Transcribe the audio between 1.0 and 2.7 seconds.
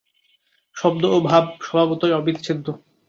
ও ভাব স্বভাবতই অবিচ্ছেদ্য।